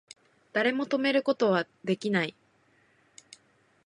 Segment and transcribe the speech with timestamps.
[0.51, 2.35] 誰も止めること出来ない